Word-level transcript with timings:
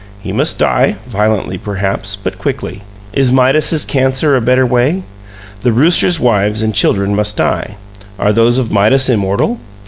He 0.19 0.33
must 0.33 0.57
die, 0.57 0.95
violently 1.07 1.59
perhaps, 1.59 2.15
but 2.15 2.39
quickly. 2.39 2.81
Is 3.13 3.31
Midas's 3.31 3.83
cancer 3.85 4.35
a 4.35 4.41
better 4.41 4.65
way? 4.65 5.03
The 5.61 5.71
rooster's 5.71 6.19
wives 6.19 6.63
and 6.63 6.73
children 6.73 7.13
must 7.13 7.37
die. 7.37 7.75
Are 8.17 8.33
those 8.33 8.57
of 8.57 8.71
Midas 8.71 9.09
immortal? 9.09 9.59